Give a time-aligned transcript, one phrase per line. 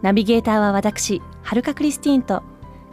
[0.00, 2.42] ナビゲーターは私はるかクリスティーンと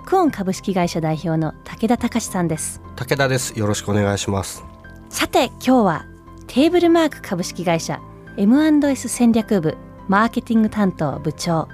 [0.06, 2.82] クオン株式会社代表の武田隆さんです。
[2.96, 3.58] 武田です。
[3.58, 4.64] よろしくお願いします。
[5.10, 6.06] さて今日は
[6.48, 8.02] テーブルマーク株式会社
[8.38, 11.68] M&S 戦略部マーケティング担当部長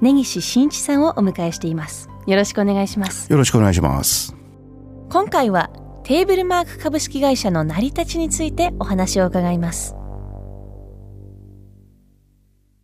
[0.00, 2.10] 根岸真一さんをお迎えしています。
[2.26, 3.30] よろしくお願いします。
[3.30, 4.34] よろしくお願いします。
[5.08, 5.70] 今回は
[6.02, 9.94] テーブルマーク株式会社の成り立ちについてお話を伺います。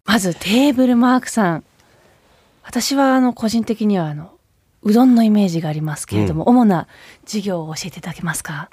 [0.07, 1.65] まずテーブルマークさん
[2.65, 4.39] 私はあの個人的にはあの
[4.83, 6.89] うどんのイメージがありますけれども、主な
[7.25, 8.69] 事業を教えていただけますか？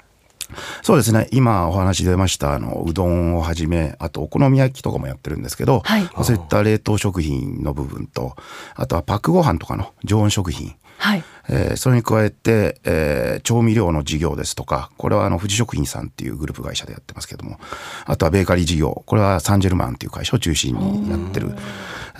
[0.82, 1.28] そうですね。
[1.32, 6.08] 今お話出ました、あの、うどんをはじめ、あとお好み焼きとかもやってるんですけど、はい。
[6.24, 8.36] そういった冷凍食品の部分と、
[8.74, 11.24] あとはパックご飯とかの常温食品、はい。
[11.48, 17.58] えーそれに加えて、えー調味料の事業ですとか、これはあの、富士食品さんっていうグループ会社でやってますけども、
[18.06, 21.54] あとはベーカリー事業、これはサンジェルマンっていう会社を中心にやってる、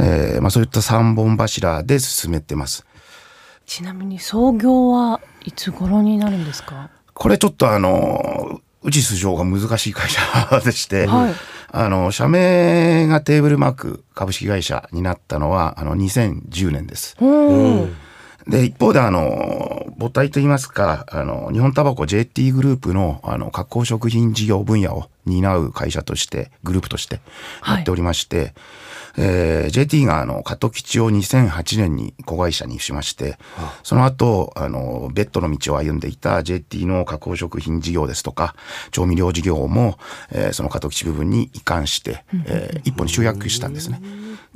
[0.00, 2.84] えーまあそういった三本柱で進めてます。
[3.64, 6.90] ちなみに創業はいつ頃になるんですか？
[7.14, 11.34] これちょっとあの、うち素性が難しい会社でして、はい
[11.74, 17.16] あの、社名がテーブルマーク株式会社になったのは、あの、2010年です。
[17.20, 17.96] うん
[18.46, 27.20] で、一方であの、母体といいますか、あの、日本タバコ JT グループの、あの、加工食品事業分野を担う会社として、グループとして
[27.66, 28.52] やっておりまして、
[29.16, 33.38] えー JT があの、加藤吉を2008年に子会社にしまして、
[33.82, 38.54] その後、あの、ベッドの道を歩んでいた JT の加工食品事業ですとか、
[38.90, 39.98] 調味料事業も、
[40.30, 44.00] えーその加藤吉部分に移管して、えー一本に集約したんですね。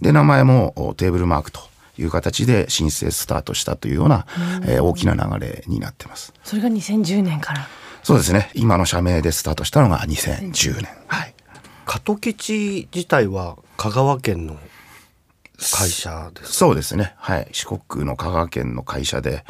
[0.01, 1.61] で、名前もおテーブルマークと
[1.99, 4.27] いう形で申請スタートしたというような、
[4.67, 6.33] えー大きな流れになってます。
[6.45, 7.67] それが2010年から
[8.03, 8.51] そうですね。
[8.55, 10.89] 今の社名でスタートしたのが2010年。
[11.09, 11.35] はい。
[11.87, 14.59] 加藤吉自体は香川県の
[15.59, 17.15] 会社ですそうですね。
[17.17, 17.49] はい。
[17.53, 19.45] 四国の香川県の会社で、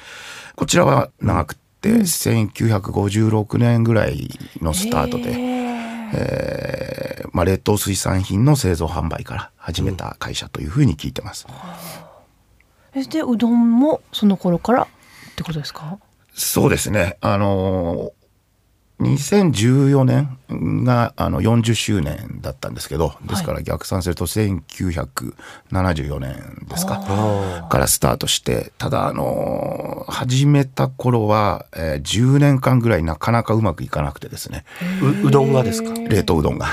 [0.54, 4.28] こちらは長くて、1956年ぐらい
[4.60, 5.32] のスタートで、
[6.14, 11.46] えーまあ、冷凍水産品の製造販売から始めた会社というふうに聞いてます。
[12.94, 14.86] えでうどんもその頃からっ
[15.36, 15.98] てことですか？
[16.34, 17.18] そうですね。
[17.20, 18.12] あのー
[19.00, 27.66] 2014年があの40周年だったんですけど、ですから逆算すると1974年ですか。
[27.68, 34.64] からスタートして、ただあのー始めた頃は、えー10年間ぐらいなかなかうまくいかなくてですね。
[35.22, 35.92] ううどんがですか？
[36.08, 36.66] 冷凍うどんが。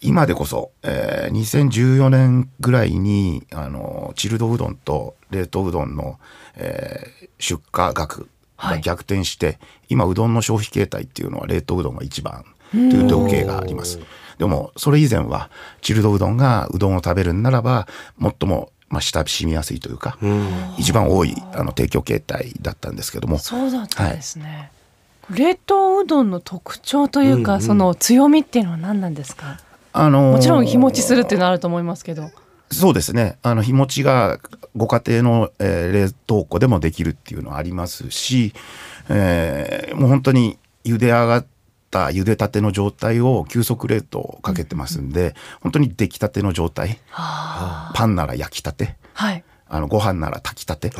[0.00, 6.20] 今でこそ、えー2014年ぐらいに、あの、チルドうどんと冷凍うどんの、
[6.54, 8.28] えー出荷額
[8.62, 9.58] が逆転して、
[9.88, 13.98] 今うどんの消費形態っていうのは冷凍うどんが一番という統計があります。
[14.38, 15.50] でも、それ以前は、
[15.82, 17.86] チルドうどんがうどんを食べるんならば、
[18.20, 20.18] 最も、まあ、親しみやすいというか、
[20.78, 24.70] 一番多い、あの、提供形態だったんですけども、そうだったんですね、
[25.30, 29.60] 冷凍うどんの特徴というか、その強みっていうのは何なんですか？
[29.94, 32.30] あのーもちろん日持ちするっていうのはあると思いますけど
[32.72, 33.38] そうですね。
[33.42, 34.38] あの、日持ちが
[34.76, 38.52] ご家庭の、えー冷凍庫でもできるっていうのはありますし、
[39.08, 41.46] えーもう本当に茹で上がっ
[41.90, 46.98] た茹でたての状態を急速冷凍かけてますんで、本当に出来たての状態。
[47.94, 48.96] パンなら焼きたて。
[49.14, 49.44] はい
[49.74, 50.92] あの、ご飯なら炊きたて。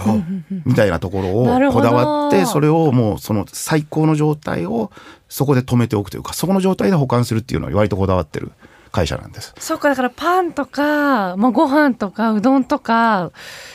[0.64, 4.90] みたいなところをこだわって、それをもうその最高の状態を
[5.28, 8.50] そこで止めておくというか、そこの状態で保管するっていうのは割とこだわってる
[8.92, 9.54] 会社なんです。
[9.58, 13.32] そうかだからパンとか、まあ、ご飯とかうどんとか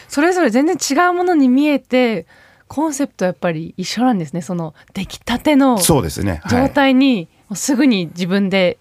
[0.08, 2.26] それぞれ全然違うものに見えて
[2.68, 6.42] コンセプトはやっぱり一緒なんですねその出来たてのそうですね。
[6.44, 8.78] はい状態にもうすぐに自分で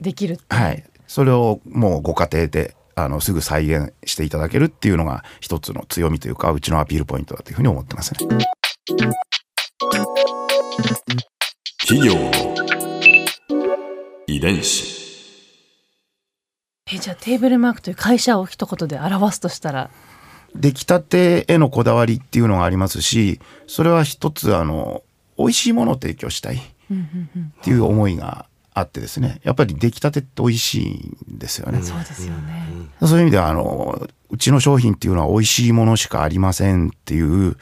[0.00, 0.84] できるはい。
[1.06, 8.18] それをもうご家庭で、あの、すぐ再現していただけるっていうのが一つの強みというか、うちのアピールポイントだというふうに思ってますね。
[11.80, 12.30] 企業の
[14.26, 14.95] 遺伝子
[16.96, 19.90] えじゃあテーブルマークという会社を一言で表すとしたら
[20.54, 25.02] 出来たてへのこだわりっていうのがありますし、それは一つ、あの、
[25.38, 26.60] 美味しいものを提供したいっ
[27.62, 31.82] ていう思いがあってですねやっぱり出来たてって美味しいんですよね。
[31.82, 32.66] そうですよね。
[33.00, 37.56] そういう意味ではあのうちの商品っていうのは美味しいものしかありませんっていう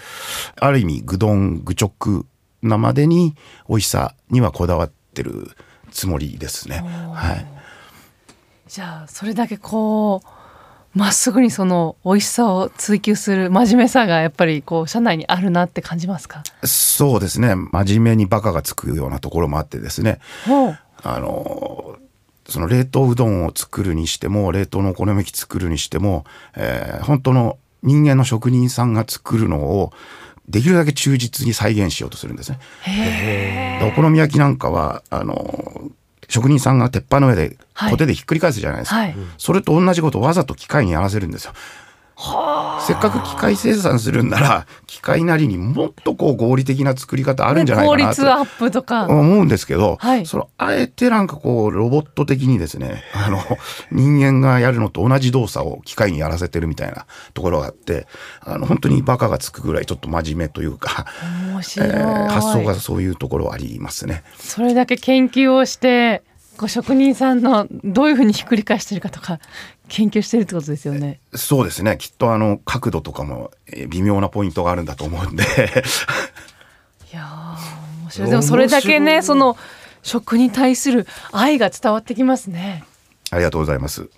[0.61, 2.27] ある意味ぐどん愚直
[2.63, 3.35] なまでに
[3.69, 5.51] 美味しさにはこだわってる
[5.91, 6.85] つもりですね。
[7.13, 7.47] はい、
[8.75, 16.43] じゃあそれだけこうまっすぐにその美味しさを追求する真面目さがやっぱりこう社内にあるなって感じますか？
[16.65, 17.55] そうですね。
[17.55, 20.19] 真面目にバカがつくようなところもあってですね。
[21.05, 21.99] あの
[22.49, 26.25] その冷凍うどんを作るにしても冷凍のお好み焼き作るにしても、
[26.57, 29.93] えー本当の人間の職人さんが作るのを
[30.49, 32.59] できるだけ忠実に再現しようとするんですね。
[33.81, 35.93] でお好み焼きなんかはあの
[36.29, 37.91] 職人さんが鉄板の上ではい。
[37.91, 39.15] コテでひっくり返すじゃないですか、はい。
[39.37, 41.53] それと同じことをわざと機械にやらせるんですよ。
[42.87, 48.11] せっかく機械生産するんなら 機械なりにもっとこう合理的な作り方あるんじゃないか効なと。
[48.11, 50.27] 率アップとか、思うんですけど、はい。
[50.27, 53.43] そのあえてなんかこうロボット的にですね あの
[53.91, 58.07] 人間がやるのと同じ動作を機械にやらせてるみたいな ところがあって
[58.41, 61.07] あの本当にバカがつくぐらいちょっと真面目というか、
[61.51, 64.23] 面えー発想がそういうところありますね。
[64.39, 66.23] それだけ研究をして
[66.57, 69.41] こう職人さんのどういうふうにひっくり返してるかとか
[69.89, 71.21] 研究してるってことですよね。
[71.35, 75.43] そうですねきっとあの角度とかもえー微妙なポイントがあるんだと思うんで
[77.13, 79.57] いやー面白いでもそれだけねその
[80.03, 82.85] 食に対する愛が伝わってきますね。
[83.31, 84.09] ありがとうございます。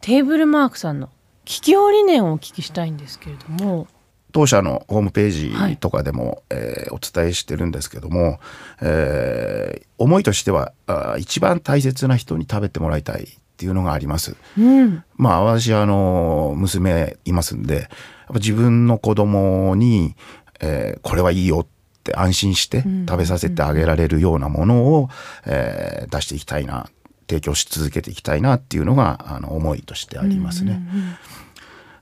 [0.00, 1.08] テーブルマークさんの
[1.44, 3.88] 企業理念をお聞きしたいんですけれども
[4.32, 8.38] 当社のホームペーはいジとかでも、えーお伝えしてるんですけども、
[8.82, 13.26] えー思いとしてはあー一番大切な人に食べてもらいたい
[13.58, 14.36] っていうのがあります。
[14.56, 17.86] うんまあ私あの娘いますんでやっ
[18.28, 20.14] ぱ自分の子供に、
[20.60, 21.66] えーこれはいいよっ
[22.04, 25.08] て安心して食べさせてあげられるようなものを、
[25.44, 26.88] えー出していきたいな
[27.28, 30.80] 提供し続けていきたいなっていうのがあの思いとしてありますね。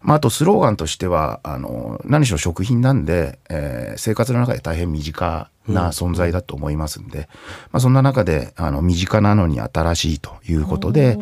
[0.03, 7.29] まあ、あとスローガンとしてはあの何しろ食品なんで、えー生活の中で大変身近な存在だと思いますんで、
[7.73, 11.19] まあ、そんな中であの身近なのに新しいということで、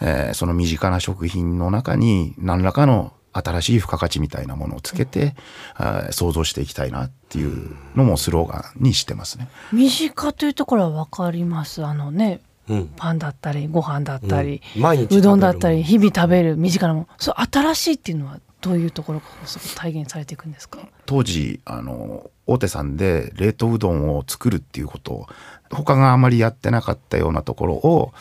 [0.00, 5.34] えーその身近な食品の中に何らかの新しい付加価値みたいなものをつけて、
[5.74, 9.48] あー想像していきたいなっていうのもスローガンにしてますね。
[9.72, 11.84] 身近というところは分かります。
[11.84, 12.51] あのねうん
[12.96, 14.62] パンだったりご飯だったり、
[15.10, 20.78] うどんだったり日々食べる身近なものそう新しいっていうのはどういうところがそこ体現されていくんですか？
[21.06, 25.26] 当時あの大手さんで冷凍うどんを作るっていうことを
[25.70, 28.12] 他があまりやってなかったようなところを、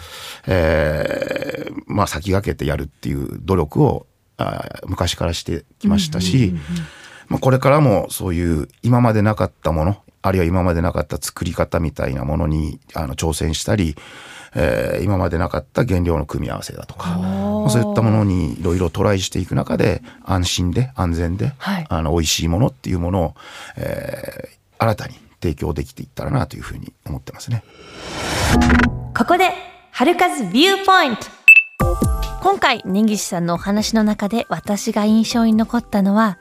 [0.47, 4.07] えーまあ、先駆けてやるっていう努力を
[4.38, 6.55] あー昔からしてきましたし、
[7.27, 13.95] まあ、これからもそういう今までなかったものあるいは今までなかった作り方みたいなものにあの挑戦したり、
[14.56, 21.85] えー今までなかった原料の組み合わせだとか、まあそういったものにいろいろトライしていく中で安心で安全で、はい。
[21.89, 23.35] あの美味しいものっていうものを、
[23.77, 27.63] えー新たに提供できていったらなというふうに思ってますね。
[29.15, 29.51] ここで
[29.91, 31.21] 春風ビューポイント。
[32.41, 36.39] 今回根岸さんのお話の中で私が印象に残ったのは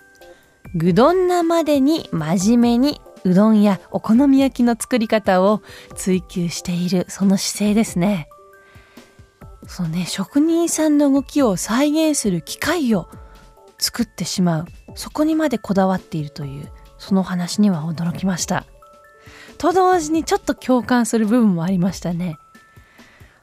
[0.74, 5.62] ぐどんなまでに真面目にうどんやお好み焼きの作り方を
[5.94, 8.28] 追求しているその姿勢ですね。
[9.66, 13.08] そうね職人さんの動きを再現する機械を
[13.78, 14.66] 作ってしまう。
[14.94, 18.66] そこにまでこだわっているというその話には驚きました。
[19.58, 22.38] と同時にちょっと共感する部分もありましたね。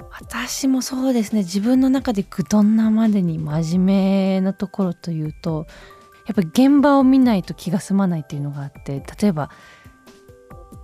[0.09, 1.39] 私もそうですね。
[1.39, 5.67] 自分の中でぐどんなまでに真面目なところというと
[6.27, 9.49] やっぱ現場を見ないと気が済まないっていうのがあって例えば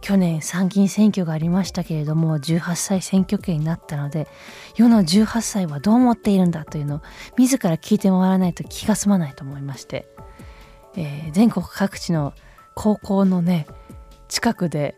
[0.01, 4.27] 去年参議院選挙がありましたけれども18歳選挙権になったので
[4.75, 7.01] 世の18歳はどう思っているんだというのを
[7.37, 10.07] 自ら聞いてもらわないと気が済まないと思いまして、
[10.95, 12.33] えー全国各地の
[12.75, 13.65] 高校のね
[14.27, 14.95] 近くで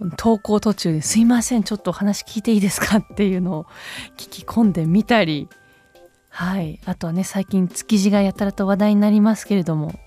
[0.00, 3.66] 登校途中で「すいませんちょっとお話聞いていいですか?」っていうのを
[4.16, 5.48] 聞き込んでみたり
[6.38, 9.98] はいあとはね最近築地がやたらと話題になりますけれども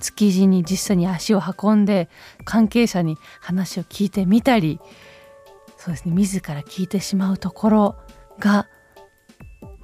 [0.00, 2.08] 築地に実際に足を運んで
[2.44, 4.80] 関係者に話を聞いてみたり
[5.76, 7.96] そうですね自ら聞いてしまうところ
[8.40, 8.66] が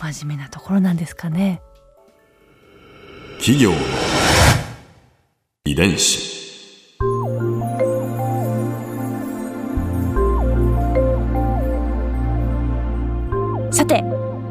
[0.01, 1.63] 真面目なところなんですかね。
[3.39, 3.71] 企業
[5.67, 6.44] 遺伝子